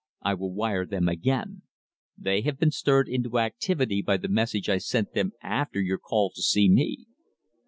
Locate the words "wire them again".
0.51-1.61